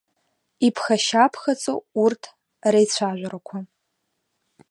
[0.67, 2.23] Иԥхашьа-ԥхаҵо урҭ
[2.71, 3.57] реицәажәарақәа…